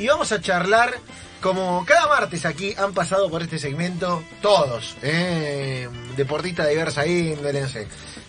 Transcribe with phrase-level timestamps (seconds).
[0.00, 0.94] y vamos a charlar
[1.40, 7.66] como cada martes aquí han pasado por este segmento todos, eh, deportistas de diversa índole,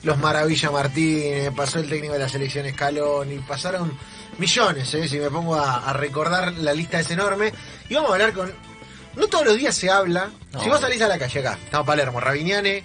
[0.04, 3.98] los Maravilla Martínez, pasó el técnico de la selección Escalón y pasaron
[4.38, 7.54] millones, eh, si me pongo a, a recordar la lista es enorme
[7.90, 8.54] y vamos a hablar con
[9.16, 10.32] no todos los días se habla.
[10.54, 10.64] No.
[10.64, 12.84] Si vos salís a la calle acá, estamos Palermo, Raviñane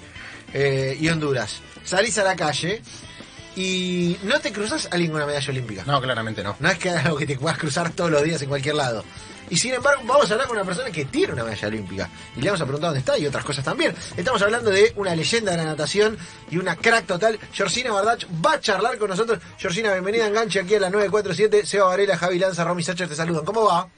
[0.52, 1.60] eh, y Honduras.
[1.84, 2.82] Salís a la calle
[3.56, 5.82] y no te cruzas a alguien con una medalla olímpica.
[5.86, 6.54] No, claramente no.
[6.60, 9.02] No es que algo que te puedas cruzar todos los días en cualquier lado.
[9.48, 12.10] Y sin embargo, vamos a hablar con una persona que tiene una medalla olímpica.
[12.36, 13.94] Y le vamos a preguntar dónde está y otras cosas también.
[14.16, 16.18] Estamos hablando de una leyenda de la natación
[16.50, 17.38] y una crack total.
[17.52, 19.38] Georgina Bardach va a charlar con nosotros.
[19.56, 21.64] Georgina, bienvenida a Enganche aquí a la 947.
[21.64, 23.44] Seba Varela, Javi Lanza, Romy Sacher te saludan.
[23.44, 23.88] ¿Cómo va?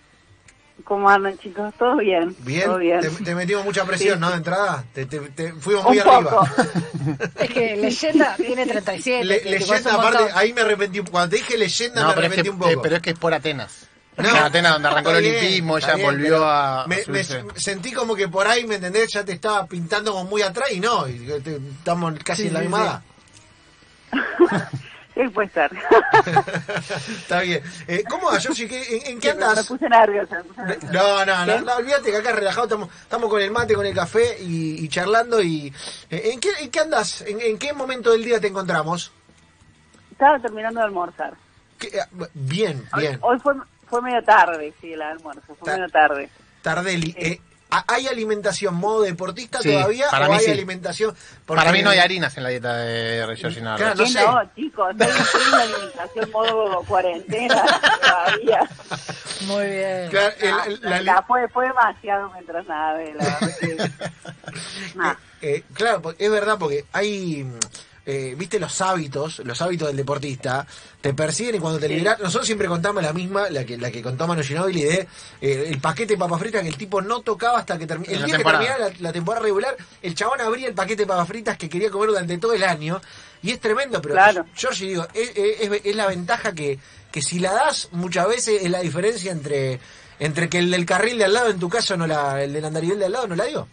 [0.85, 1.75] ¿Cómo andan, chicos?
[1.79, 2.35] ¿Todo bien?
[2.41, 2.65] Bien.
[2.65, 3.01] Todo bien.
[3.01, 4.21] Te, te metimos mucha presión, Sí.
[4.21, 4.31] ¿no?
[4.31, 4.85] De entrada.
[4.95, 6.31] Te, te- te- fuimos Un muy arriba.
[6.31, 6.49] poco.
[7.41, 9.25] Es que leyenda tiene 37.
[9.25, 10.39] Le- leyenda, aparte, montón.
[10.39, 11.01] ahí me arrepentí.
[11.01, 12.71] Cuando te dije leyenda, No, me pero es, que, arrepentí un poco.
[12.71, 13.87] eh, pero es que es por Atenas.
[14.17, 14.29] No.
[14.31, 16.87] En Atenas donde arrancó el bien, olimpismo, está ya bien, volvió a...
[16.89, 19.13] Me, a me sentí como que por ahí, ¿me entendés?
[19.13, 21.07] Ya te estaba pintando como muy atrás y no.
[21.07, 23.03] y te- estamos casi Sí, en la misma edad.
[24.11, 24.19] Sí,
[25.35, 25.71] puede ser.
[27.09, 27.63] Está bien.
[27.87, 28.69] Eh, ¿Cómo va, Georgie?
[28.69, 29.67] ¿Qué- ¿En, en qué Me andas?
[29.67, 30.37] puse nerviosa.
[30.37, 30.93] me puse nerviosa.
[30.93, 33.95] No, no, no, no, olvídate que acá relajado estamos, estamos con el mate, con el
[33.95, 35.43] café y, y charlando.
[35.43, 35.73] y
[36.11, 37.23] eh, ¿en, qué, ¿En qué andas?
[37.23, 39.13] ¿En, en qué momento del día te encontramos?
[40.13, 41.35] Estaba terminando de almorzar.
[41.79, 42.03] ¿Qué- eh,
[42.35, 43.19] bien, Hoy, bien.
[43.23, 43.55] hoy fue,
[43.89, 45.43] fue medio tarde, sí, el almuerzo.
[45.57, 46.29] Fue Ta- medio tarde.
[46.63, 47.15] Tardelli.
[47.19, 50.51] eh, ¿Hay alimentación modo deportista Sí, todavía para o mí hay sí.
[50.51, 51.15] alimentación?
[51.45, 54.21] porque- Para mí no hay harinas en la dieta de Georgina Claro, no ¿Qué sé.
[54.25, 54.91] no, chicos?
[54.93, 57.63] En la alimentación modo cuarentena
[58.01, 58.61] todavía.
[59.43, 60.09] Muy bien.
[60.11, 63.77] Claro, el- Ah, el- la, la- fue, fue demasiado mientras nada, la verdad que...
[64.95, 65.13] Nah.
[65.13, 65.17] Eh,
[65.57, 67.47] eh, claro, porque- es verdad, porque hay,
[68.11, 70.67] eh, viste, los hábitos, los hábitos del deportista,
[71.01, 71.95] te persiguen y cuando te Sí.
[71.95, 75.07] liberas, nosotros siempre contamos la misma, la que, la que contó Manu de
[75.43, 78.19] eh, el paquete de papas fritas que el tipo no tocaba hasta que terminara.
[78.19, 81.29] El día que terminara la, la temporada regular, el chabón abría el paquete de papas
[81.29, 83.01] fritas que quería comer durante todo el año.
[83.43, 84.47] Y es tremendo, pero Claro.
[84.57, 86.79] Georgie, digo, es, es- es la ventaja que,
[87.13, 89.79] que si la das, muchas veces es la diferencia entre,
[90.19, 92.65] entre que el del carril de al lado, en tu caso, no la, el del
[92.65, 93.69] andarivel de al lado, no la dio.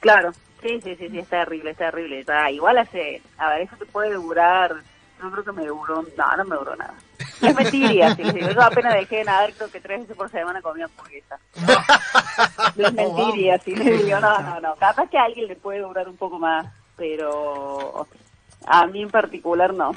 [0.00, 0.32] Claro,
[0.62, 2.20] sí, sí, sí, sí, es terrible, es terrible.
[2.20, 4.74] Está, igual hace, a ver, eso te puede durar,
[5.22, 6.94] yo creo que me duró, no, no me duró nada.
[7.40, 10.60] Es mentira, sí, sí, yo apenas dejé de nadar, creo que tres veces por semana
[10.62, 11.38] comía hamburguesa.
[12.76, 16.08] Es mentira, sí, le digo, no, no, no, capaz que a alguien le puede durar
[16.08, 16.66] un poco más,
[16.96, 18.06] pero
[18.66, 19.92] a mí en particular no.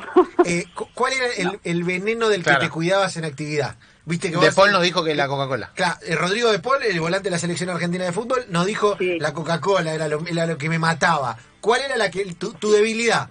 [0.46, 2.60] Eh, cu- ¿Cuál era el, el veneno del Claro.
[2.60, 3.76] que te cuidabas en actividad?
[4.12, 5.72] Viste que De Paul nos dijo que la Coca-Cola.
[5.74, 8.98] Claro, eh, Rodrigo de Paul, el volante de la selección argentina de fútbol, nos dijo
[8.98, 9.18] Sí.
[9.20, 11.38] la Coca-Cola era lo, era lo que me mataba.
[11.62, 13.30] ¿Cuál era la que tu, tu debilidad?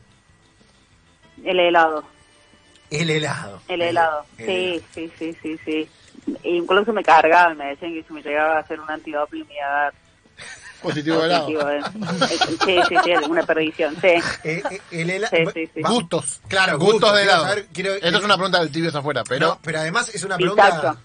[1.45, 2.03] El helado.
[2.89, 3.61] El helado.
[3.69, 5.89] El helado, El sí, sí, sí, sí, sí.
[6.45, 9.67] Incluso me cargaban, me decían que si me llegaba a hacer un antidoping me iba
[9.67, 9.95] a dar
[10.83, 11.81] Positivo de positivo, eh.
[12.65, 14.07] Sí, sí, sí, una perdición, sí.
[14.45, 15.37] Eh, eh, el helado.
[15.37, 15.83] Sí, sí, sí.
[15.83, 16.41] Gustos.
[16.49, 17.45] Claro, gustos gustos, de helado.
[17.47, 19.49] saber, quiero- Esto es una pregunta del tibios afuera, pero...
[19.49, 20.57] No, pero además es una Pistacho.
[20.81, 20.97] pregunta.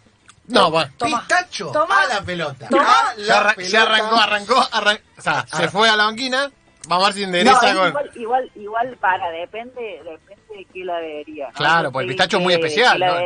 [0.48, 0.92] No, bueno.
[0.98, 1.20] Toma.
[1.20, 2.02] Pistacho Toma.
[2.02, 2.68] a la pelota.
[2.70, 2.84] Toma.
[2.84, 3.72] A Ya, la arra- pelota.
[3.72, 6.52] ya arrancó, arrancó, arran- O sea, se fue a la banquina.
[6.88, 7.88] Vamos a ver si No, endereza con...
[7.90, 11.48] igual, igual, igual para, depende, depende de qué heladería.
[11.48, 11.54] ¿no?
[11.54, 13.18] Claro, porque el pistacho es muy especial, ¿no?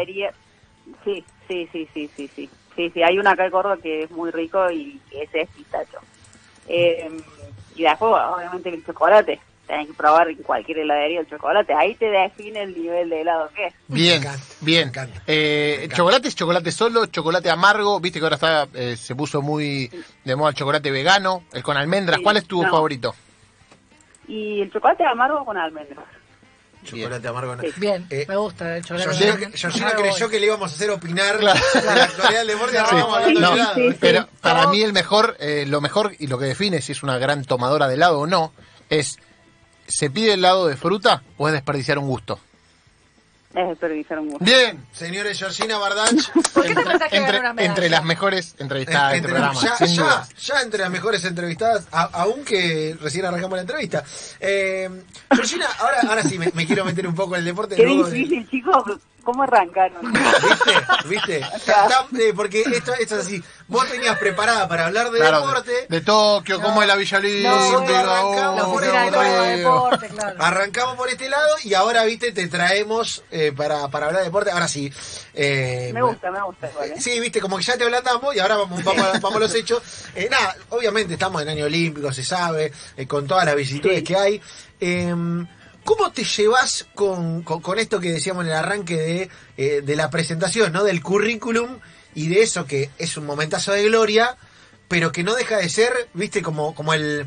[1.04, 2.50] sí, sí, sí, sí, sí.
[2.76, 5.98] Sí, sí, hay una acá en Córdoba que es muy rico y ese es pistacho.
[6.70, 7.10] Eh,
[7.76, 9.40] y después, obviamente, el chocolate.
[9.68, 11.74] Tenés que probar en cualquier heladería el chocolate.
[11.74, 13.74] Ahí te define el nivel de helado que es.
[13.88, 14.24] Bien,
[14.62, 14.92] bien.
[15.28, 18.00] Eh, chocolate es chocolate solo, chocolate amargo.
[18.00, 19.92] Viste que ahora está, eh, se puso muy
[20.24, 22.18] de moda el chocolate vegano, el con almendras.
[22.18, 22.70] Sí, ¿Cuál es tu no.
[22.72, 23.14] favorito?
[24.28, 26.06] Y el chocolate amargo con almendras.
[26.84, 27.56] Chocolate amargo.
[27.56, 27.62] no.
[27.64, 27.70] Sí.
[27.78, 29.10] Bien, Eh, me gusta el chocolate.
[29.14, 29.58] Georgina, verde.
[29.58, 30.30] Georgina creyó voy.
[30.30, 32.78] que le íbamos a hacer opinar la actualidad del deporte.
[32.90, 33.34] Sí.
[33.40, 33.98] No, de.
[34.00, 37.18] Pero para mí el mejor, eh, lo mejor y lo que define si es una
[37.18, 38.54] gran tomadora de helado o no,
[38.90, 39.18] es
[39.88, 42.40] ¿se pide helado de fruta o es desperdiciar un gusto?
[43.56, 44.40] Es.
[44.40, 44.86] Bien.
[44.92, 46.12] Señores, Georgina Bardach.
[46.54, 47.54] ¿Por qué te Entre, pensás que entre- una
[47.90, 50.30] las mejores entrevistadas de este Entre- programa, ya, sin ya, dudas.
[50.36, 54.04] ya entre las mejores entrevistadas, a- aunque recién arrancamos la entrevista.
[54.40, 54.90] Eh,
[55.34, 57.76] Georgina, ahora, ahora sí me, me quiero meter un poco en el deporte.
[57.76, 58.84] Qué difícil, chicos.
[59.24, 60.12] ¿Cómo arrancaron?
[61.06, 61.06] ¿Viste?
[61.08, 61.46] ¿Viste?
[62.20, 63.44] eh, porque esto, esto es así.
[63.68, 65.72] Vos tenías preparada para hablar de Claro, deporte.
[65.72, 69.58] de, de Tokio, como de la Villa Olímpica, bueno, arrancamos oh, por qué oficina de
[69.58, 70.36] deporte, claro.
[70.44, 74.52] Arrancamos por este lado y ahora, viste, te traemos eh, para, para hablar de deporte.
[74.52, 74.92] Ahora sí.
[75.34, 76.96] eh, Me gusta, me gusta igual, ¿eh?
[77.00, 79.54] Sí, viste, como que ya te ablandamos y ahora vamos, vamos, a, vamos a los
[79.56, 79.82] hechos.
[80.16, 84.04] Eh, nada, obviamente estamos en año olímpico, se sabe, eh, con todas las vicisitudes Sí.
[84.06, 84.42] que hay.
[85.90, 89.96] ¿Cómo te llevas con, con, con esto que decíamos en el arranque de, eh, de
[89.96, 90.84] la presentación, ¿no?
[90.84, 91.80] Del currículum
[92.14, 94.38] y de eso que es un momentazo de gloria,
[94.88, 97.26] pero que no deja de ser, viste, como, como el...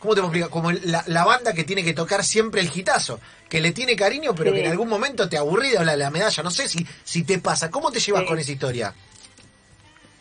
[0.00, 0.48] ¿Cómo te explicar?
[0.50, 3.94] Como el- la, la banda que tiene que tocar siempre el gitazo, que le tiene
[3.94, 4.56] cariño, pero Sí.
[4.56, 6.42] que en algún momento te aburrí de hablar de la medalla.
[6.42, 7.70] No sé si, si te pasa.
[7.70, 8.26] ¿Cómo te llevas Sí.
[8.28, 8.94] con esa historia?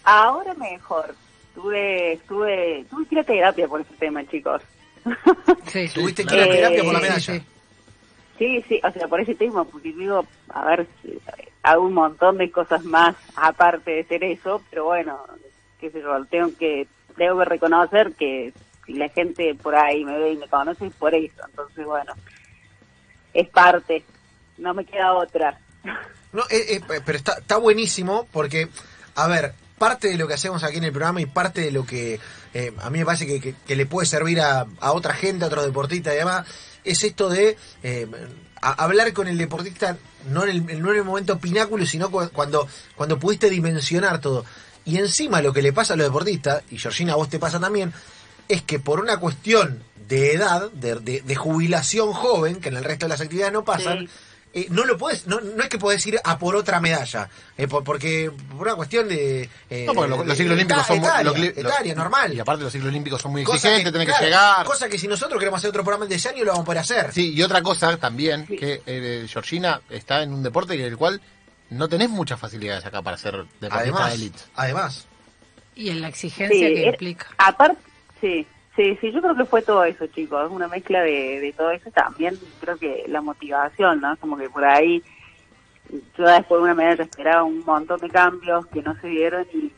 [0.03, 1.15] Ahora mejor.
[1.55, 4.61] Tuve, estuve, tuve que ir a terapia por ese tema, chicos.
[5.71, 5.93] Sí, sí.
[5.95, 7.41] Tuviste que ir a ir a terapia por la medalla.
[8.39, 8.81] Sí, sí.
[8.83, 10.87] O sea, por ese tema, porque digo, a ver,
[11.61, 15.19] hago un montón de cosas más aparte de ser eso, pero bueno,
[15.79, 18.51] qué sé yo, tengo que, tengo que reconocer que
[18.87, 22.13] la gente por ahí me ve y me conoce es por eso, entonces bueno,
[23.33, 24.03] es parte,
[24.57, 25.59] no me queda otra.
[26.31, 28.67] No, eh, eh, pero está, está buenísimo porque,
[29.15, 31.87] a ver, parte de lo que hacemos aquí en el programa y parte de lo
[31.87, 32.19] que
[32.53, 35.47] eh, a mí me parece que, que- le puede servir a, a otra gente, a
[35.47, 36.45] otros deportistas y demás,
[36.83, 38.07] es esto de eh,
[38.61, 39.97] hablar con el deportista
[40.29, 44.45] no en el, no en el momento pináculo, sino cu- cuando, cuando pudiste dimensionar todo.
[44.85, 47.59] Y encima lo que le pasa a los deportistas, y Georgina a vos te pasa
[47.59, 47.93] también,
[48.47, 53.09] es que por una cuestión de edad, de, jubilación joven, que en el resto de
[53.09, 54.09] las actividades no pasan.
[54.53, 57.67] Eh, no lo puedes, no, no es que podés ir a por otra medalla, eh,
[57.67, 59.47] por- porque por una cuestión de...
[59.69, 61.07] eh, No, porque los, de- los ciclos olímpicos son muy...
[61.47, 62.33] etaria, los normal.
[62.33, 64.65] Y aparte los ciclos olímpicos son muy Cosa exigentes, tenés claro, que llegar.
[64.65, 66.79] Cosa que si nosotros queremos hacer otro programa de ese año lo vamos a poder
[66.79, 67.13] hacer.
[67.13, 71.21] Sí, y otra cosa también, que eh, Georgina está en un deporte en el cual
[71.69, 74.39] no tenés muchas facilidades acá para ser deportista de además, élite.
[74.55, 75.05] además.
[75.75, 77.27] Y en la exigencia Sí, que er- implica.
[77.37, 77.79] Aparte,
[78.19, 78.47] sí,
[78.79, 81.69] sí, sí, yo creo que fue todo eso, chicos, es una mezcla de, de todo
[81.71, 84.15] eso también, creo que la motivación, ¿no?
[84.15, 85.03] Como que por ahí,
[86.17, 89.73] yo después de una medalla esperaba un montón de cambios que no se dieron y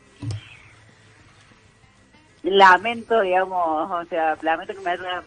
[2.44, 5.22] lamento, digamos, o sea, lamento que me haya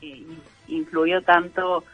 [0.00, 0.24] eh,
[0.68, 1.84] influyó tanto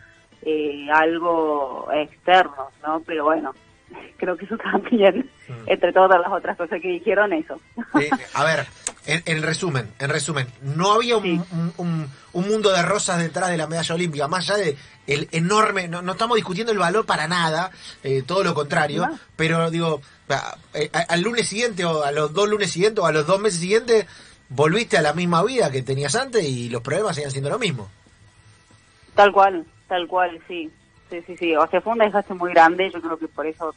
[0.43, 3.01] eh, algo externo, ¿no?
[3.01, 3.57] Pero bueno,
[4.19, 5.29] creo que eso también,
[5.67, 7.61] entre todas las otras cosas que dijeron, eso.
[8.01, 8.67] Eh, a ver,
[9.07, 11.41] en, en resumen, en resumen, no había un, Sí.
[11.53, 14.77] un- un- un mundo de rosas detrás de la medalla olímpica, más allá de
[15.07, 17.71] el enorme, no, no estamos discutiendo el valor para nada,
[18.03, 19.19] eh, todo lo contrario, No.
[19.37, 20.57] pero digo, a-
[20.93, 23.61] a- al lunes siguiente o a los dos lunes siguientes o a los dos meses
[23.61, 24.07] siguientes,
[24.49, 27.89] volviste a la misma vida que tenías antes y los problemas siguen siendo lo mismo.
[29.15, 30.71] Tal cual, tal cual, sí.
[31.09, 31.55] Sí, sí, sí.
[31.57, 32.91] O sea, fue un desgaste muy grande.
[32.93, 33.73] Yo creo que por eso.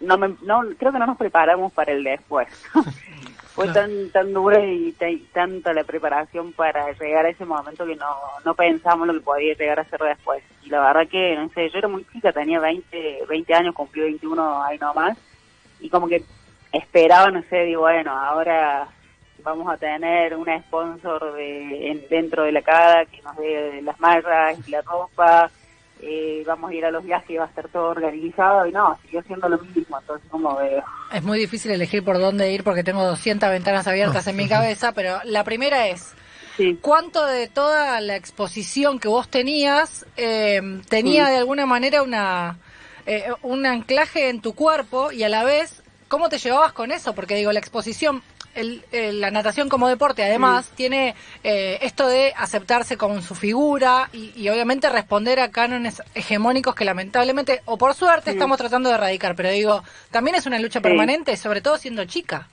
[0.00, 2.48] No, me, no Creo que no nos preparamos para el después.
[3.56, 3.80] fue Claro.
[3.88, 8.14] tan tan dura y ta- tanta la preparación para llegar a ese momento que no,
[8.44, 10.44] no pensamos lo que podía llegar a ser después.
[10.62, 14.02] Y la verdad que, no sé, yo era muy chica, tenía 20, 20 años, cumplí
[14.02, 15.16] 21 ahí nomás.
[15.80, 16.22] Y como que
[16.70, 18.88] esperaba, no sé, digo, bueno, ahora
[19.42, 23.98] vamos a tener un sponsor de, en- dentro de la cada que nos dé las
[24.00, 25.50] mallas y la ropa,
[26.00, 28.98] eh, vamos a ir a los viajes y va a estar todo organizado y no,
[29.02, 30.82] siguió siendo lo mismo, entonces como veo.
[31.12, 34.92] Es muy difícil elegir por dónde ir porque tengo 200 ventanas abiertas en mi cabeza,
[34.92, 36.14] pero la primera es,
[36.56, 41.32] Sí, ¿cuánto de toda la exposición que vos tenías eh, tenía Sí.
[41.32, 42.56] de alguna manera una
[43.06, 47.14] eh, un anclaje en tu cuerpo y a la vez, ¿cómo te llevabas con eso?
[47.14, 48.22] Porque digo, la exposición,
[48.56, 51.14] el- el- la natación como deporte además tiene
[51.44, 56.84] eh, esto de aceptarse con su figura y, y obviamente responder a cánones hegemónicos que
[56.84, 58.36] lamentablemente, o por suerte, Sí.
[58.36, 60.82] estamos tratando de erradicar, pero digo, también es una lucha Sí.
[60.82, 62.48] permanente, sobre todo siendo chica.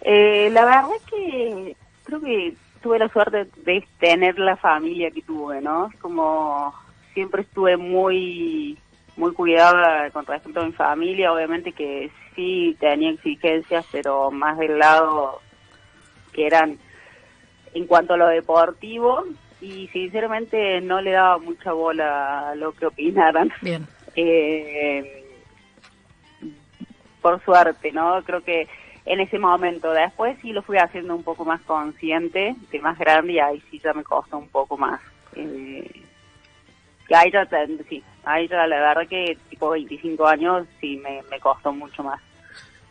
[0.00, 5.20] Eh, la verdad es que creo que tuve la suerte de tener la familia que
[5.22, 5.90] tuve, ¿no?
[6.00, 6.74] Como
[7.12, 8.78] siempre estuve muy
[9.20, 14.78] muy cuidada con respecto a mi familia, obviamente que sí tenía exigencias, pero más del
[14.78, 15.40] lado
[16.32, 16.78] que eran
[17.74, 19.24] en cuanto a lo deportivo
[19.60, 23.52] y sinceramente no le daba mucha bola a lo que opinaran.
[23.60, 23.86] Bien.
[24.16, 25.24] Eh,
[27.20, 28.22] por suerte, ¿no?
[28.24, 28.66] Creo que
[29.04, 33.34] en ese momento, después sí lo fui haciendo un poco más consciente, de más grande,
[33.34, 35.00] y ahí sí ya me costó un poco más.
[35.36, 35.69] Eh,
[37.10, 41.20] que ahí ya, te- sí, ahí ya la verdad que tipo 25 años sí me,
[41.28, 42.20] me costó mucho más.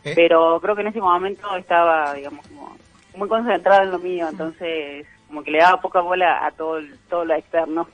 [0.04, 0.12] Eh.
[0.14, 2.76] Pero creo que en ese momento estaba, digamos, como
[3.14, 7.24] muy concentrada en lo mío, entonces como que le daba poca bola a todo, todo
[7.24, 7.88] lo externo.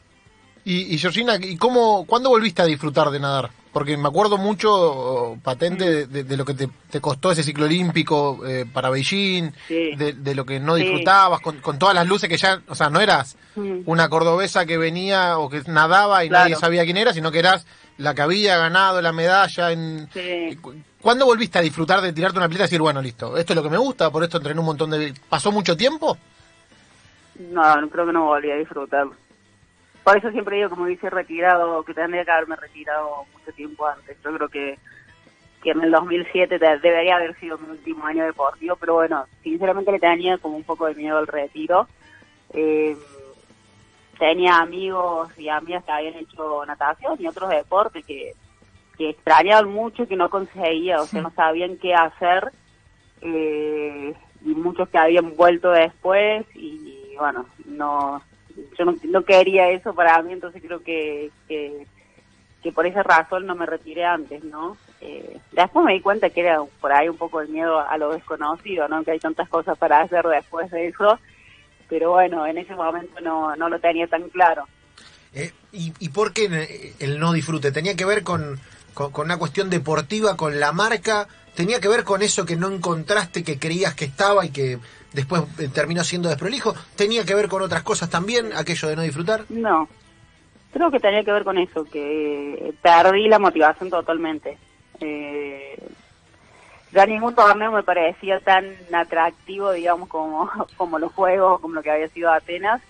[0.64, 3.50] Y, y Georgina, ¿y cómo, cuándo volviste a disfrutar de nadar?
[3.76, 7.42] Porque me acuerdo mucho oh, patente de, de- de lo que te, te costó ese
[7.42, 9.94] ciclo olímpico eh, para Beijing, Sí.
[9.96, 10.82] de, de lo que no Sí.
[10.82, 13.80] disfrutabas, con, con todas las luces que ya, o sea, no eras Mm.
[13.84, 16.44] una cordobesa que venía o que nadaba y Claro.
[16.44, 17.66] nadie sabía quién era, sino que eras
[17.98, 19.70] la que había ganado la medalla.
[19.72, 20.08] En...
[20.14, 20.56] Sí.
[20.56, 23.56] Cu- ¿Cuándo volviste a disfrutar de tirarte una pileta y decir, bueno, listo, esto es
[23.58, 25.12] lo que me gusta, por esto entrené un montón de...
[25.28, 26.16] ¿Pasó mucho tiempo?
[27.50, 29.04] No creo que no volví a disfrutar.
[30.06, 34.16] Por eso siempre digo, como dice retirado, que tendría que haberme retirado mucho tiempo antes.
[34.22, 34.78] Yo creo que,
[35.64, 39.90] que en el 2007 de- debería haber sido mi último año deportivo, pero bueno, sinceramente
[39.90, 41.88] le tenía como un poco de miedo al retiro.
[42.54, 42.96] Eh,
[44.16, 48.30] tenía amigos y amigas que habían hecho natación y otros deportes que,
[48.96, 52.52] que extrañaban mucho que no conseguía, o sea, no sabían qué hacer.
[53.22, 58.22] eh, y muchos que habían vuelto después y bueno, no
[58.78, 61.86] yo no, no quería eso para mí, entonces creo que, que,
[62.62, 64.76] que por esa razón no me retiré antes, ¿no?
[65.00, 68.12] Eh, después me di cuenta que era por ahí un poco el miedo a lo
[68.12, 69.04] desconocido, ¿no?
[69.04, 71.18] Que hay tantas cosas para hacer después de eso,
[71.88, 74.66] pero bueno, en ese momento no, no lo tenía tan claro.
[75.34, 77.72] Eh, y, ¿Y por qué el no disfrute?
[77.72, 78.58] ¿Tenía que ver con,
[78.94, 81.28] con, con una cuestión deportiva, con la marca?
[81.56, 84.78] ¿Tenía que ver con eso que no encontraste, que creías que estaba y que
[85.14, 86.74] después eh, terminó siendo desprolijo?
[86.94, 89.46] ¿Tenía que ver con otras cosas también, aquello de no disfrutar?
[89.48, 89.88] No,
[90.70, 94.58] creo que tenía que ver con eso, que perdí la motivación totalmente.
[95.00, 95.78] Eh,
[96.92, 101.90] ya ningún torneo me parecía tan atractivo, digamos, como, como los juegos, como lo que
[101.90, 102.82] había sido Atenas.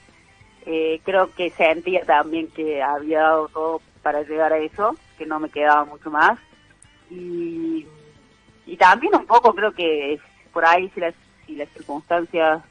[0.67, 5.39] Eh, creo que sentía también que había dado todo para llegar a eso, que no
[5.39, 6.37] me quedaba mucho más.
[7.09, 7.87] Y,
[8.67, 10.19] y también un poco creo que
[10.53, 11.15] por ahí si las,
[11.47, 12.63] si las circunstancias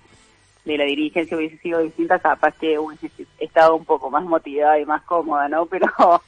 [0.65, 3.09] de la dirigencia hubiese sido distinta, capaz que hubiese
[3.39, 5.65] estado un poco más motivada y más cómoda, ¿no?
[5.67, 5.87] Pero,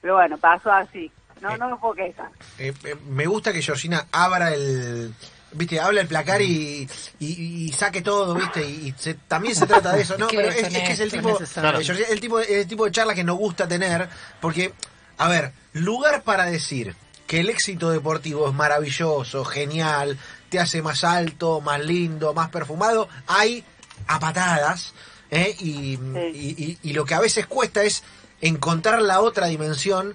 [0.00, 1.10] pero bueno, pasó así.
[1.40, 2.28] No, no me puedo quejar.
[2.58, 5.12] Eh, eh, me gusta que Georgina abra el...
[5.52, 6.86] Viste, habla el placar y,
[7.18, 7.26] y,
[7.64, 10.26] y saque todo, viste, y, y se- también se trata de eso, ¿no?
[10.30, 13.66] Pero es que es el tipo, el tipo, el tipo de charla que nos gusta
[13.66, 14.08] tener,
[14.40, 14.72] porque,
[15.16, 16.94] a ver, lugar para decir
[17.26, 20.18] que el éxito deportivo es maravilloso, genial,
[20.48, 23.64] te hace más alto, más lindo, más perfumado, hay
[24.06, 24.94] a patadas,
[25.30, 25.54] ¿eh?
[25.58, 25.98] y, y-
[26.34, 28.02] y- y lo que a veces cuesta es
[28.40, 30.14] encontrar la otra dimensión,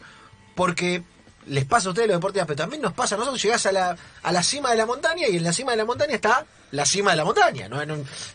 [0.56, 1.03] porque
[1.48, 3.98] les pasa a ustedes los deportistas, pero también nos pasa a nosotros, llegás a la,
[4.24, 6.86] a la cima de la montaña y en la cima de la montaña está la
[6.86, 7.82] cima de la montaña, ¿no?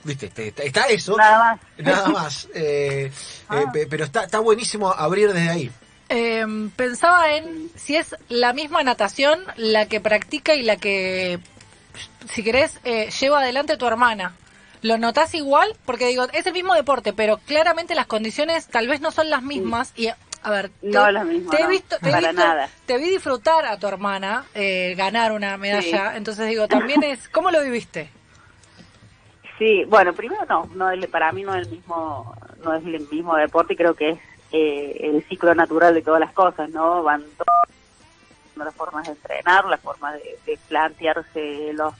[0.04, 0.30] ¿Viste?
[0.56, 1.16] Está, eso.
[1.16, 1.60] Nada más.
[1.78, 2.48] Nada más.
[2.54, 3.10] Eh,
[3.48, 3.60] Ah.
[3.60, 5.70] eh, pe- pero está, está buenísimo abrir desde ahí.
[6.08, 6.44] Eh,
[6.76, 11.38] pensaba en si es la misma natación la que practica y la que,
[12.28, 14.34] si querés, eh, lleva adelante tu hermana.
[14.82, 15.74] ¿Lo notás igual?
[15.84, 19.42] Porque digo, es el mismo deporte, pero claramente las condiciones tal vez no son las
[19.42, 19.92] mismas.
[19.96, 22.68] Y, a ver, te, No lo mismo, te he visto, te he para visto- nada.
[22.86, 26.16] te vi disfrutar a tu hermana eh, ganar una medalla.
[26.16, 28.10] Entonces digo, también es, ¿cómo lo viviste?
[29.58, 33.34] Sí, bueno, primero no, no para mí no es el mismo, no es el mismo
[33.36, 34.18] deporte, creo que es
[34.52, 37.02] eh, el ciclo natural de todas las cosas, ¿no?
[37.02, 41.94] Van todas las formas de entrenar, las formas de, de plantearse los,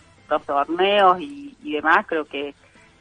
[0.44, 2.54] torneos y, y demás, creo que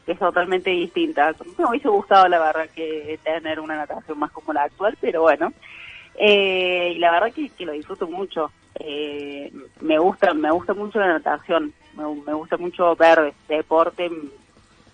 [0.08, 1.34] es totalmente distinta.
[1.58, 5.52] Me hubiese gustado, la verdad, que tener una natación más como la actual, pero bueno.
[6.16, 8.52] Eh, y la verdad que, que lo disfruto mucho.
[8.80, 14.12] Eh, me gusta me gusta mucho la natación, me, me gusta mucho ver deporte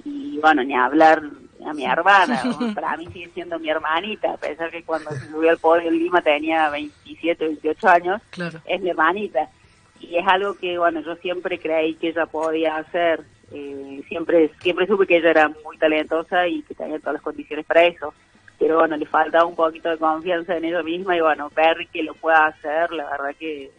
[0.05, 1.23] y bueno, ni hablar
[1.65, 2.73] a mi hermana, ¿no?
[2.75, 5.97] para mí sigue siendo mi hermanita, a pesar que cuando se subió al podio en
[5.97, 8.59] Lima tenía 27, 28 años, Claro.
[8.65, 9.49] es mi hermanita.
[9.99, 13.21] Y es algo que, bueno, yo siempre creí que ella podía hacer.
[13.53, 17.65] Eh, siempre siempre supe que ella era muy talentosa y que tenía todas las condiciones
[17.65, 18.13] para eso.
[18.57, 22.01] Pero bueno, le faltaba un poquito de confianza en ella misma y bueno, ver que
[22.03, 23.71] lo pueda hacer, la verdad que,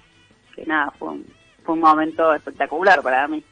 [0.54, 1.26] que nada, fue un,
[1.64, 3.42] fue un momento espectacular para mí.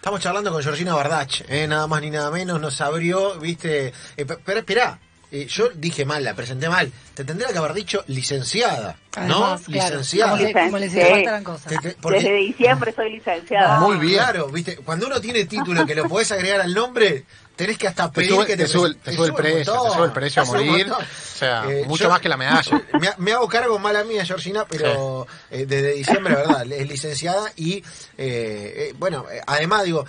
[0.00, 1.66] Estamos charlando con Georgina Bardach, ¿eh?
[1.68, 3.92] nada más ni nada menos, nos abrió, viste.
[4.16, 4.98] Eh, pe- pero espera,
[5.30, 6.90] eh, yo dije mal, la presenté mal.
[7.12, 9.72] Te tendría que haber dicho licenciada, Además, ¿no?
[9.74, 10.30] claro, licenciada.
[10.32, 11.00] Como, le, como les Sí.
[11.02, 11.66] faltaran cosas.
[11.66, 13.78] Te- te- porque- Desde diciembre soy licenciada.
[13.80, 14.14] Muy bien.
[14.14, 17.26] Claro, viste, cuando uno tiene título que lo podés agregar al nombre,
[17.64, 20.04] tenés que hasta Te pedir sube, que te sube, te sube el precio, te sube
[20.06, 20.90] el precio a Te morir.
[20.90, 20.98] O
[21.38, 22.82] sea, Eh, mucho yo- más que la medalla.
[23.00, 26.70] Me, me hago cargo mala mía, Georgina, pero eh, desde diciembre, ¿verdad?
[26.72, 27.82] Es licenciada y, eh,
[28.18, 30.04] eh, bueno, además, digo,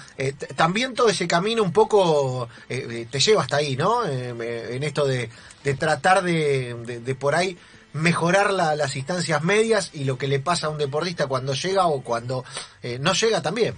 [0.56, 4.06] también todo ese camino un poco te lleva hasta ahí, ¿no?
[4.06, 5.30] En esto de,
[5.64, 7.58] de tratar de, de- de por ahí
[7.94, 11.88] mejorar la- las instancias medias y lo que le pasa a un deportista cuando llega
[11.88, 12.46] o cuando
[12.84, 13.78] eh, no llega también.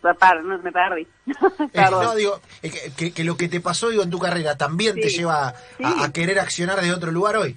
[0.00, 1.06] Para, no, me perdí.
[1.90, 5.08] No, digo, que, que- que lo que te pasó digo, en tu carrera también te
[5.10, 5.84] Sí, lleva a, sí.
[5.84, 7.56] a querer accionar de otro lugar hoy.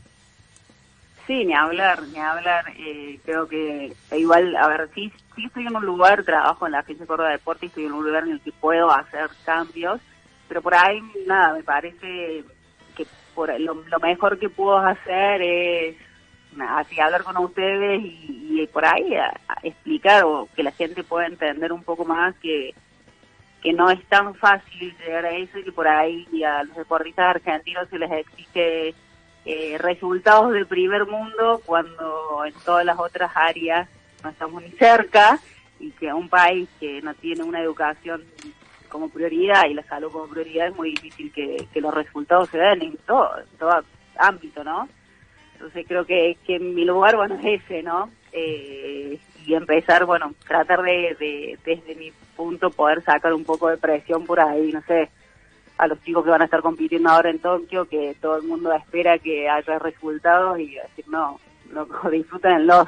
[1.27, 2.65] Sí, ni hablar, ni hablar.
[2.77, 6.79] Eh, creo que igual, a ver, sí, sí estoy en un lugar, trabajo en la
[6.79, 9.99] Agencia Córdoba de Deporte y estoy en un lugar en el que puedo hacer cambios,
[10.47, 12.45] pero por ahí, nada, me parece
[12.95, 15.95] que por lo, lo mejor que puedo hacer es
[16.61, 19.13] así hablar con ustedes y, por ahí
[19.63, 22.73] explicar o que la gente pueda entender un poco más que
[23.61, 27.35] que no es tan fácil llegar a eso y que por ahí a los deportistas
[27.35, 28.93] argentinos se les exige
[29.45, 33.87] eh, resultados del primer mundo cuando en todas las otras áreas
[34.23, 35.39] no estamos ni cerca
[35.79, 38.23] y que un país que no tiene una educación
[38.89, 42.57] como prioridad y la salud como prioridad es muy difícil que, que los resultados se
[42.57, 43.83] den en todo, en todo
[44.17, 44.87] ámbito, ¿no?
[45.57, 48.11] Entonces creo que, que mi lugar, bueno, es ese, ¿no?
[48.31, 53.77] Eh, y empezar, bueno, tratar de, de, desde mi punto, poder sacar un poco de
[53.77, 55.09] presión por ahí, no sé,
[55.79, 58.71] a los chicos que van a estar compitiendo ahora en Tokio, que todo el mundo
[58.71, 61.39] espera que haya resultados y decir, no,
[61.71, 62.87] no disfrútenlos.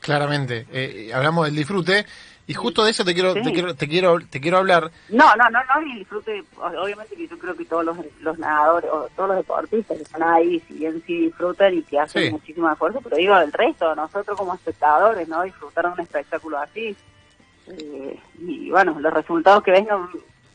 [0.00, 2.06] Claramente, eh, hablamos del disfrute
[2.48, 4.90] y justo de eso te quiero, te quiero, te quiero, te quiero hablar.
[5.10, 8.90] No, no, no, no, y disfrute, obviamente que yo creo que todos los, los nadadores
[8.90, 12.72] o todos los deportistas que están ahí, si bien sí disfrutan y que hacen muchísimo
[12.72, 15.42] esfuerzo, pero digo, el resto, nosotros como espectadores, ¿no?
[15.42, 16.96] Disfrutar un espectáculo así.
[17.66, 20.08] Eh, y bueno, los resultados que vengan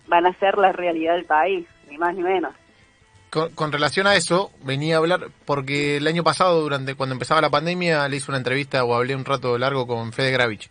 [0.07, 2.55] van a ser la realidad del país, ni más ni menos.
[3.29, 7.51] Con, relación a eso, venía a hablar porque el año pasado, durante cuando empezaba la
[7.51, 10.69] pandemia, le hice una entrevista o hablé un rato largo con Fede Gravich.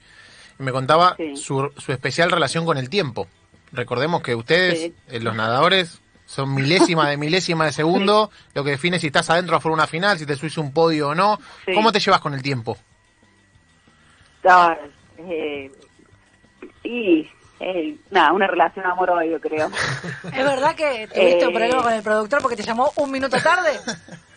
[0.62, 3.26] Me contaba su, su, especial relación con el tiempo.
[3.72, 8.98] Recordemos que ustedes, eh, los nadadores, son milésima de milésima de segundo, lo que define
[8.98, 11.38] si estás adentro o fuera una final, si te subís un podio o no.
[11.74, 12.78] ¿Cómo te llevas con el tiempo?
[14.44, 14.76] Ah,
[15.18, 15.70] eh,
[16.84, 17.28] y
[17.60, 19.70] eh, nada, una relación amor-odio, creo.
[20.24, 23.70] ¿Es verdad que tuviste un problema con el productor porque te llamó un minuto tarde?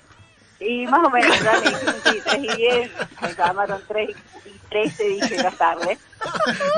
[0.59, 5.03] Y más o menos, ya me sí, 3 y 10, me llamaron 3 y 13,
[5.03, 5.97] dije más tarde.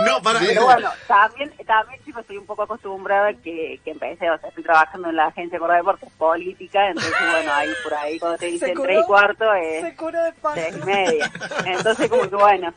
[0.06, 4.38] No, para Pero bueno, también, también chicos, estoy un poco acostumbrada que, que empecé, o
[4.40, 8.38] sea, estoy trabajando en la agencia de Deportes Política, entonces bueno, ahí por ahí cuando
[8.38, 9.96] te dicen 3 y cuarto es
[10.54, 11.32] 3 y media.
[11.66, 12.74] Entonces como que bueno,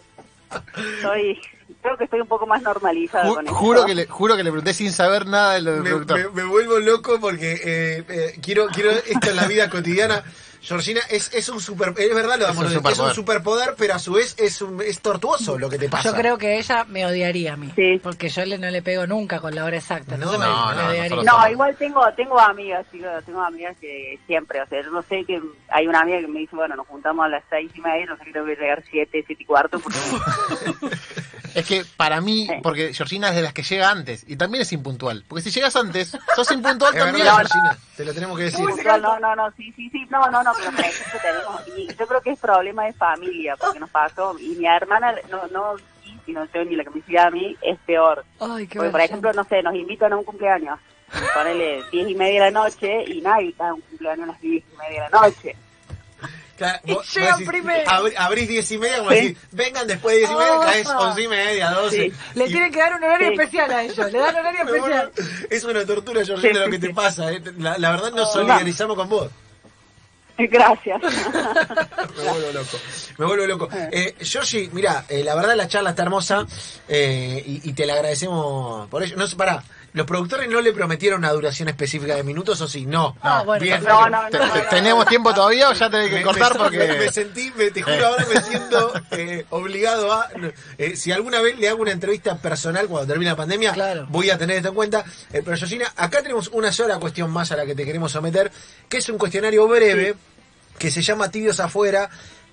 [1.00, 1.40] soy
[1.82, 3.54] creo que estoy un poco más normalizada con eso.
[3.54, 6.32] Juro que, le, juro que le pregunté sin saber nada de lo del me, productor.
[6.32, 10.22] Me, vuelvo loco porque eh, eh, quiero, quiero esto en la vida cotidiana.
[10.62, 12.52] Georgina, es, es un super, es verdad lo de
[12.90, 16.10] es, un superpoder, pero a su vez es un, es tortuoso lo que te pasa.
[16.10, 17.98] Yo creo que ella me odiaría a mí, sí.
[18.02, 20.16] porque yo le, no le pego nunca con la hora exacta.
[20.16, 22.86] No, no, no, no, igual tengo tengo amigas,
[23.24, 26.40] tengo amigas que siempre, o sea, yo no sé que hay una amiga que me
[26.40, 29.24] dice, bueno, nos juntamos a las seis y media, no sé, creo que llegar siete,
[29.26, 29.78] siete y cuarto.
[29.80, 29.98] Porque...
[31.54, 34.72] Es que para mí, porque Georgina es de las que llega antes y también es
[34.72, 35.24] impuntual.
[35.26, 37.26] Porque si llegas antes, sos impuntual también.
[37.26, 38.66] Georgina, te lo tenemos que decir.
[39.00, 40.72] No, no, no, sí, sí, sí, no, no, no, pero
[41.22, 45.14] tenemos, y yo creo que es problema de familia, porque nos pasó, y mi hermana,
[45.30, 45.76] no, no,
[46.26, 48.24] y no tengo ni la que a mí, es peor.
[48.40, 50.78] Ay, qué porque, por ejemplo, no sé, nos invitan a un cumpleaños,
[51.34, 54.40] ponele diez y media de la noche, y nadie está a un cumpleaños a las
[54.40, 55.56] diez y media de la noche
[56.84, 57.90] y primero.
[58.16, 60.60] abrís diez y media, como decir, vengan después de diez y media, oh.
[60.60, 62.12] caes once y media, doce.
[62.34, 65.12] Le tienen que dar un horario especial a ellos, le dan horario especial.
[65.50, 67.32] es una tortura, Georgina, lo que te pasa.
[67.32, 67.42] Eh.
[67.58, 69.30] La, la, verdad, nos solidarizamos con vos.
[70.48, 71.02] Gracias.
[72.16, 72.78] me vuelvo loco.
[73.18, 73.68] Me vuelvo loco.
[73.72, 76.46] Eh, Georgie, mira, eh, la verdad la charla está hermosa
[76.88, 79.16] eh, y, y, te la agradecemos por ello.
[79.16, 82.86] No, pará, ¿Los productores no le prometieron una duración específica de minutos o sí?
[82.86, 83.16] No.
[83.22, 83.82] Ah, bueno, Bien.
[83.82, 84.20] No, no,
[84.70, 86.56] ¿Tenemos tiempo todavía o ya tenés que cortar?
[86.56, 90.28] porque me, sentí, te juro, ahora me siento eh, obligado a.
[90.78, 94.38] Eh, si alguna vez le hago una entrevista personal cuando termine la pandemia, voy a
[94.38, 95.04] tener esto en cuenta.
[95.32, 98.52] Eh, pero, Josina, acá tenemos una sola cuestión más a la que te queremos someter,
[98.88, 100.14] que es un cuestionario breve
[100.78, 102.08] que se llama Tibios Afuera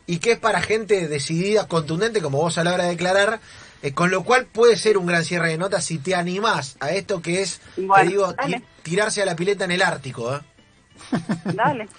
[0.08, 3.40] y que es para gente decidida, contundente, como vos a la hora de declarar
[3.82, 6.92] eh, con lo cual puede ser un gran cierre de notas si te animás a
[6.92, 8.36] esto que es, te digo,
[8.84, 10.36] tirarse a la pileta en el Ártico.
[10.36, 10.40] ¿eh?
[11.46, 11.88] Dale.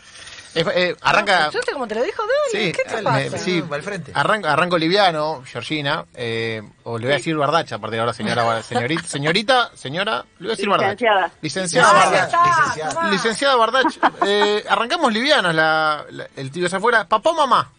[0.54, 1.50] Eh, arranca.
[1.50, 3.38] ¿Yo como te lo dijo ¿Qué te pasa?
[3.38, 4.12] sí, al frente.
[4.14, 8.12] Arranco, arranco liviano, Georgina, eh, o le voy a decir Bardacha a partir de ahora,
[8.12, 11.30] señora, señorita, señorita, señora, le voy a decir Bardacha.
[11.40, 12.26] Licenciada.
[12.26, 13.98] Licenciada Licenciada Bardach.
[14.26, 17.06] Eh, arrancamos livianos, la, el tío se afuera.
[17.06, 17.70] ¿Papá o mamá?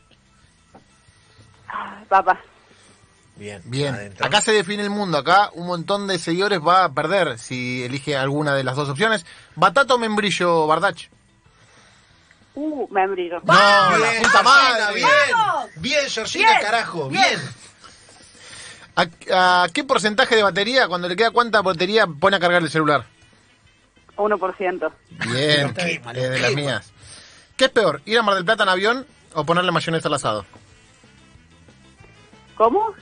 [2.08, 2.40] Papá.
[3.40, 4.14] Bien, bien.
[4.20, 5.18] Acá se define el mundo.
[5.18, 9.26] Acá un montón de seguidores va a perder si elige alguna de las dos opciones.
[9.56, 11.08] ¿Batata o membrillo, Bardach?
[12.54, 13.40] Uh, membrillo.
[13.40, 14.94] No, la puta madre.
[14.96, 15.10] Bien,
[15.78, 17.08] bien, Georgina, carajo.
[17.08, 17.40] Bien.
[19.32, 23.06] ¿A, qué porcentaje de batería, cuando le queda cuánta batería, pone a cargar el celular?
[24.18, 24.92] 1%.
[25.32, 26.92] Bien, de las mías.
[27.56, 30.46] ¿Qué es peor, ir a Mar del Plata en avión o ponerle mayonesa al asado?
[32.58, 32.94] ¿Cómo?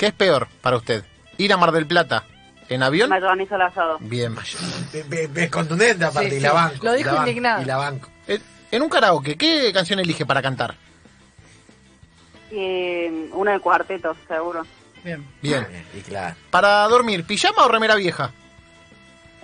[0.00, 1.04] ¿Qué es peor para usted?
[1.36, 2.24] ¿Ir a Mar del Plata
[2.70, 3.10] en avión?
[3.10, 3.98] Mayonesa al asado.
[4.00, 4.34] Bien.
[5.34, 6.82] Es contundente aparte, y la banco.
[6.86, 7.60] Lo dijo indignado.
[7.60, 8.08] Y la banco.
[8.70, 10.74] En un karaoke, ¿qué canción elige para cantar?
[12.50, 14.64] Eh, una de cuarteto, seguro.
[15.04, 15.22] Bien.
[15.42, 15.66] Bien.
[15.94, 16.34] Y claro.
[16.50, 18.30] Para dormir, ¿pijama o remera vieja?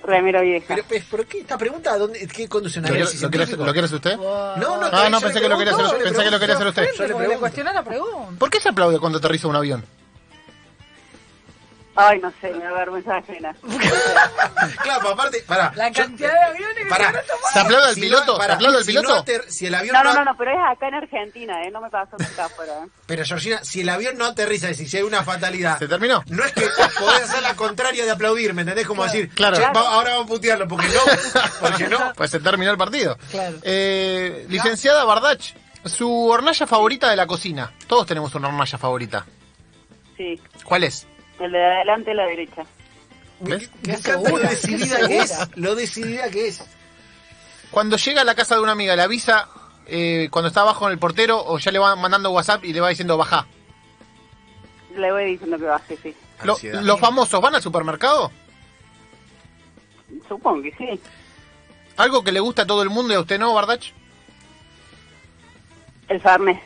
[0.05, 0.65] Remera vieja.
[0.69, 1.99] Pero, pues, ¿por qué esta pregunta?
[1.99, 3.67] ¿Dónde, ¿Qué conduce una ¿Lo, análisis quiere- lo quiere- científico?
[3.67, 4.17] lo quiere hacer usted?
[4.17, 6.39] No, no, Ah, no, yo pensé que lo quería hacer- yo le pensé que lo
[6.41, 6.83] quería hacer usted.
[6.83, 7.41] Yo le Porque le pregunto.
[7.41, 8.39] cuestioné la pregunta.
[8.39, 9.85] ¿Por qué se aplaude cuando aterriza un avión?
[11.99, 13.57] Ay, no sé, me da vergüenza ajena.
[14.83, 15.73] Claro, pues, aparte, pará.
[15.77, 17.07] La yo- cantidad de aviones que Pará.
[17.07, 17.53] se van a tomar.
[17.53, 18.39] ¿Se aplaude al Si piloto?
[18.39, 19.25] no- ¿Se aplaude al si no piloto?
[19.25, 21.71] ater- si el avión No, no, no, no, pero es acá en Argentina, ¿eh?
[21.71, 22.73] No me pasó nunca afuera.
[22.85, 22.89] ¿eh?
[23.07, 26.23] Pero Georgina, si el avión no aterriza y si hay una fatalidad, ¿Se terminó?
[26.29, 28.87] no es que podés hacer la contraria de aplaudir, ¿me entendés?
[28.87, 29.57] Como decir, Claro.
[29.57, 31.01] "Che, va- ahora vamos a putearlo, porque no,
[31.61, 32.13] porque no.
[32.17, 33.17] Pues se terminó el partido.
[33.31, 33.57] Claro.
[33.63, 35.55] Eh, licenciada Bardach,
[35.85, 37.73] su hornalla favorita de la cocina.
[37.87, 39.25] Todos tenemos una hornalla favorita.
[40.17, 41.07] Sí, ¿Cuál es?
[41.39, 42.65] El de adelante y la derecha.
[43.41, 43.71] Me, ¿Ves?
[43.75, 46.65] me Qué encanta lo decidida que es, lo decidida que es.
[47.71, 49.49] Cuando llega a la casa de una amiga, le avisa
[49.87, 52.81] eh, cuando está abajo en el portero o ya le va mandando WhatsApp y le
[52.81, 53.47] va diciendo baja.
[54.97, 56.15] Le voy diciendo que baje, sí.
[56.45, 56.57] Lo-.
[56.83, 58.31] ¿Los famosos van al supermercado?
[60.29, 61.01] Supongo que sí.
[61.97, 63.93] ¿Algo que le gusta a todo el mundo y a usted no, Bardach?
[66.09, 66.61] El Farnés.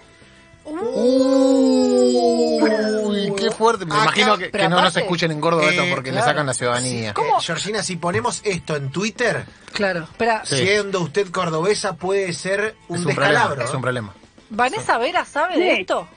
[3.04, 3.84] Uy, qué fuerte.
[3.86, 6.54] Me Acá- imagino que, no nos escuchen en Córdoba esto Eh, porque le sacan la
[6.54, 7.12] ciudadanía.
[7.14, 7.38] ¿Cómo?
[7.38, 10.00] Eh, Georgina, si ponemos esto en Twitter, Claro.
[10.04, 10.56] Espera, Sí.
[10.56, 13.48] siendo usted cordobesa, puede ser un, Es un descalabro.
[13.48, 13.64] problema.
[13.68, 14.14] Es un problema.
[14.50, 15.80] ¿Vanessa Vera sabe de Sí.
[15.82, 16.08] esto?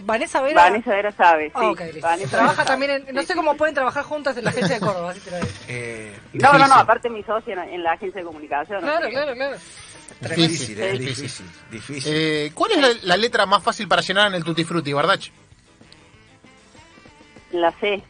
[0.00, 0.62] Vanessa Vera.
[0.62, 1.52] Vanessa Vera sabe, sí.
[1.54, 1.72] Ah.
[2.02, 3.14] Vanessa Trabaja Vera también sabe, en.
[3.14, 3.26] No sí.
[3.28, 5.10] sé cómo pueden trabajar juntas en la agencia de Córdoba.
[5.10, 5.48] así te lo digo.
[5.68, 8.82] Eh, No, no, no, aparte mi socia en, en la agencia de comunicación.
[8.82, 9.56] Claro, claro, claro.
[10.20, 11.22] Difícil, eh, Difícil.
[11.24, 12.12] difícil, difícil.
[12.14, 15.24] Eh, ¿Cuál es la, la letra más fácil para llenar en el Tutti Frutti, Bardach?
[17.52, 18.02] La C.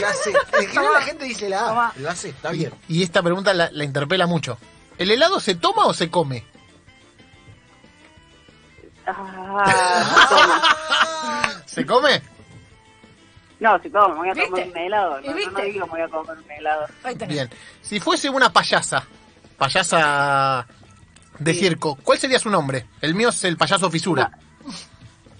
[0.00, 0.32] La C.
[0.60, 1.68] En general la gente dice la A.
[1.68, 1.92] Toma.
[1.98, 2.72] La C, está bien.
[2.88, 4.58] Y esta pregunta la, la interpela mucho.
[4.96, 6.44] ¿El helado se toma o se come?
[9.06, 10.42] Ah.
[11.66, 12.20] ¿Se come?
[13.60, 14.50] No, si como, me voy a ¿Viste?
[14.50, 15.20] comer un helado.
[15.20, 15.52] ¿Y No, no, viste?
[15.52, 16.86] no digo me voy a comer un helado.
[17.26, 17.50] Bien.
[17.82, 19.04] Si fuese una payasa,
[19.56, 20.66] payasa
[21.38, 21.60] de Sí.
[21.60, 22.86] circo, ¿cuál sería su nombre?
[23.00, 24.30] El mío es el payaso fisura.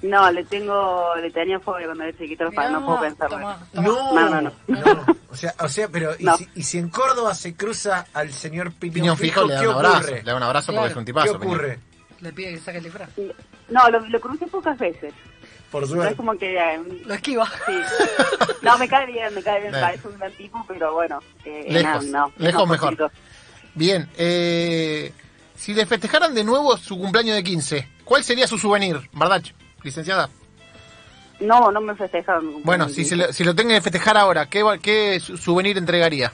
[0.01, 3.37] No, le tengo, le tenía fobia cuando era chiquito, Mirá, no puedo pensarlo.
[3.39, 3.89] toma, toma.
[3.89, 4.53] No, No, no, no.
[4.69, 5.07] no.
[5.31, 6.37] O sea, o sea, pero ¿y, No.
[6.37, 9.67] si, y si en Córdoba se cruza al señor Piñón, Piñón Fijo le da ¿qué
[9.69, 9.97] un abrazo.
[9.99, 10.17] ocurre?
[10.23, 10.81] Le da un abrazo Claro.
[10.83, 11.39] porque es un ¿Qué tipazo.
[11.41, 11.55] Piñón.
[11.55, 11.79] ocurre?
[12.21, 13.11] Le pide que saque el disfraz.
[13.69, 15.13] No, lo, lo crucé pocas veces.
[15.73, 16.17] Por No es suerte.
[16.17, 16.57] como que...
[16.57, 17.47] eh, Lo esquiva.
[17.67, 17.73] sí.
[18.63, 21.21] No, me cae bien, me cae bien, parece un gran tipo, pero bueno.
[21.45, 22.97] Eh, Lejos, no, no, lejos no, mejor.
[22.97, 23.11] poquito.
[23.75, 24.09] Bien.
[24.17, 25.13] Eh,
[25.59, 29.53] si le festejaran de nuevo su cumpleaños de 15, ¿cuál sería su souvenir, Bardach?
[29.83, 30.31] Licenciada.
[31.41, 32.63] No, no me festejaron.
[32.63, 36.33] Bueno, si, se lo, si lo tenga que festejar ahora, ¿qué, souvenir entregaría?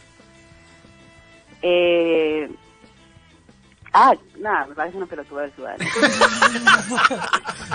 [1.62, 2.50] Eh...
[3.96, 5.52] Ah, nada, me parece una pelotuda del.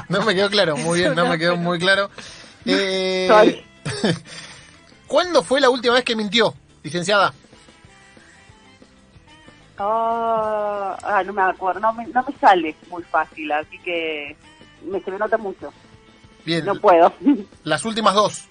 [0.10, 2.10] No me quedó claro, muy bien, no me quedó muy claro.
[2.66, 3.64] Eh.
[5.08, 7.34] ¿Cuándo fue la última vez que mintió, licenciada?
[9.80, 14.36] Ah, no me acuerdo, no me, no me sale muy fácil, así que
[14.86, 15.72] me, se me nota mucho.
[16.46, 17.14] Bien, No puedo.
[17.64, 18.46] las últimas dos.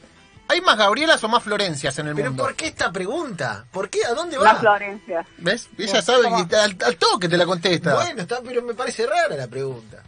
[0.50, 2.42] ¿Hay más Gabrielas o más Florencias en el ¿Pero mundo?
[2.44, 3.66] por qué esta pregunta?
[3.70, 4.02] ¿Por qué?
[4.06, 4.44] ¿A dónde va?
[4.44, 5.26] La Florencia.
[5.36, 5.68] ¿Ves?
[5.76, 7.94] Ella sabe que al, al toque te la contesta.
[7.94, 10.02] Bueno, está, pero me parece rara la pregunta.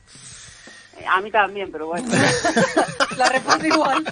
[1.06, 2.08] A mí también, pero bueno.
[3.16, 4.04] La responde igual.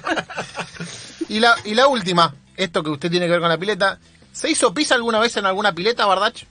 [1.29, 3.99] Y la, y la última, esto que usted tiene que ver con la pileta.
[4.33, 6.45] ¿Se hizo pis alguna vez en alguna pileta, Bardach?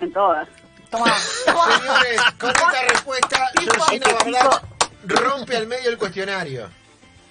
[0.00, 0.48] En todas.
[0.90, 1.14] Toma.
[1.44, 4.62] Señores, con esta respuesta, Georgina Bardach
[5.04, 6.68] rompe al medio el cuestionario.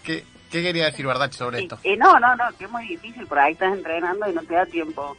[0.04, 1.80] ¿Qué, qué quería decir Bardach sobre Y, esto?
[1.84, 4.54] y no, no, no, que es muy difícil, por ahí estás entrenando y no te
[4.56, 5.18] da tiempo.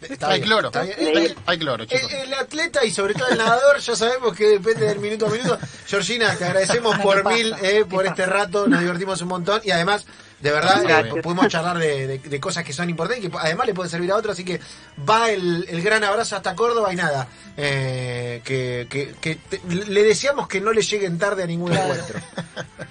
[0.00, 0.68] Está hay bien, cloro.
[0.68, 0.96] está bien.
[1.18, 2.10] Hay, hay cloro, chicos.
[2.10, 5.30] El, el atleta y sobre todo el nadador, ya sabemos que depende del minuto a
[5.30, 5.58] minuto.
[5.86, 9.60] Georgina, te agradecemos ¿Qué por mil eh, por ¿Qué este rato, nos divertimos un montón
[9.64, 10.06] y además,
[10.40, 13.66] de verdad, eh, pudimos charlar de, de- de cosas que son importantes y que además
[13.66, 14.60] le pueden servir a otros, así que
[15.08, 20.02] va el, el gran abrazo hasta Córdoba y nada, eh, que, que- que te- le
[20.02, 22.20] deseamos que no le lleguen tarde a ningún encuentro.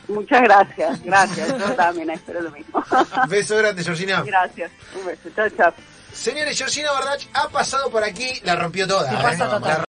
[0.07, 1.47] Muchas gracias, gracias.
[1.49, 2.83] Yo también espero lo mismo.
[3.29, 4.21] Beso grande, Georgina.
[4.23, 4.71] gracias.
[4.99, 5.29] Un beso.
[5.35, 5.73] Chao, chao.
[6.13, 9.09] Señores, Georgina Bardach ha pasado por aquí, la rompió toda.
[9.09, 9.19] Sí, ¿eh?
[9.21, 9.69] pasa total.
[9.69, 9.83] La